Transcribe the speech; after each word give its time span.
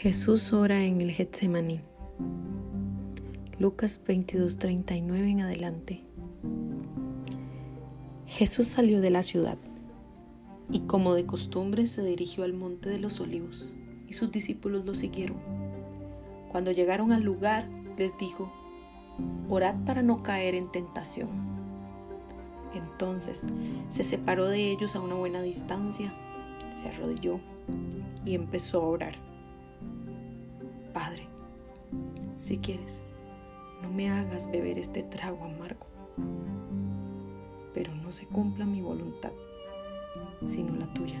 Jesús 0.00 0.52
ora 0.52 0.84
en 0.84 1.00
el 1.00 1.10
Getsemaní. 1.10 1.80
Lucas 3.58 4.00
22:39 4.06 5.28
en 5.28 5.40
adelante. 5.40 6.04
Jesús 8.24 8.68
salió 8.68 9.00
de 9.00 9.10
la 9.10 9.24
ciudad 9.24 9.58
y 10.70 10.82
como 10.82 11.14
de 11.14 11.26
costumbre 11.26 11.86
se 11.86 12.04
dirigió 12.04 12.44
al 12.44 12.52
monte 12.52 12.88
de 12.88 13.00
los 13.00 13.18
olivos 13.18 13.74
y 14.06 14.12
sus 14.12 14.30
discípulos 14.30 14.84
lo 14.84 14.94
siguieron. 14.94 15.38
Cuando 16.52 16.70
llegaron 16.70 17.10
al 17.10 17.24
lugar 17.24 17.68
les 17.96 18.16
dijo, 18.18 18.52
orad 19.48 19.74
para 19.84 20.02
no 20.02 20.22
caer 20.22 20.54
en 20.54 20.70
tentación. 20.70 21.28
Entonces 22.72 23.48
se 23.88 24.04
separó 24.04 24.48
de 24.48 24.70
ellos 24.70 24.94
a 24.94 25.00
una 25.00 25.16
buena 25.16 25.42
distancia, 25.42 26.14
se 26.72 26.88
arrodilló 26.88 27.40
y 28.24 28.36
empezó 28.36 28.80
a 28.80 28.86
orar. 28.86 29.37
Padre, 30.92 31.28
si 32.36 32.58
quieres, 32.58 33.02
no 33.82 33.90
me 33.90 34.10
hagas 34.10 34.50
beber 34.50 34.78
este 34.78 35.02
trago 35.02 35.44
amargo, 35.44 35.86
pero 37.74 37.94
no 37.94 38.12
se 38.12 38.26
cumpla 38.26 38.64
mi 38.64 38.80
voluntad, 38.80 39.32
sino 40.42 40.74
la 40.76 40.92
tuya. 40.92 41.20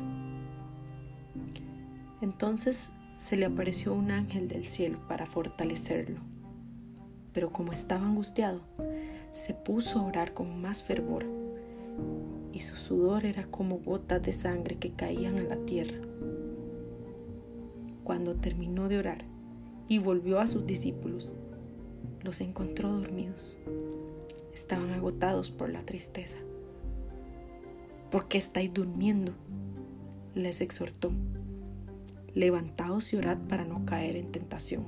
Entonces 2.20 2.90
se 3.16 3.36
le 3.36 3.46
apareció 3.46 3.94
un 3.94 4.10
ángel 4.10 4.48
del 4.48 4.64
cielo 4.64 4.98
para 5.08 5.26
fortalecerlo, 5.26 6.20
pero 7.32 7.52
como 7.52 7.72
estaba 7.72 8.06
angustiado, 8.06 8.60
se 9.32 9.54
puso 9.54 10.00
a 10.00 10.04
orar 10.04 10.34
con 10.34 10.60
más 10.60 10.82
fervor 10.82 11.26
y 12.52 12.60
su 12.60 12.76
sudor 12.76 13.24
era 13.24 13.44
como 13.44 13.78
gotas 13.78 14.22
de 14.22 14.32
sangre 14.32 14.76
que 14.76 14.92
caían 14.92 15.38
a 15.38 15.42
la 15.42 15.56
tierra. 15.56 15.98
Cuando 18.02 18.36
terminó 18.36 18.88
de 18.88 18.98
orar, 18.98 19.24
y 19.88 19.98
volvió 19.98 20.38
a 20.38 20.46
sus 20.46 20.66
discípulos. 20.66 21.32
Los 22.22 22.40
encontró 22.40 22.92
dormidos. 22.92 23.58
Estaban 24.52 24.90
agotados 24.90 25.50
por 25.50 25.70
la 25.70 25.84
tristeza. 25.84 26.38
¿Por 28.10 28.28
qué 28.28 28.38
estáis 28.38 28.72
durmiendo? 28.72 29.32
Les 30.34 30.60
exhortó. 30.60 31.10
Levantaos 32.34 33.12
y 33.12 33.16
orad 33.16 33.38
para 33.48 33.64
no 33.64 33.84
caer 33.86 34.16
en 34.16 34.30
tentación. 34.30 34.84